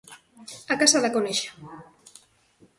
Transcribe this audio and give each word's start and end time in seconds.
A 0.73 0.75
casa 0.81 1.03
da 1.03 1.13
conexa. 1.15 1.51